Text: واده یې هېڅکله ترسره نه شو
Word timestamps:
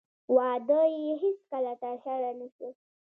واده 0.35 0.81
یې 0.97 1.11
هېڅکله 1.23 1.73
ترسره 1.83 2.29
نه 2.39 2.47
شو 2.55 2.69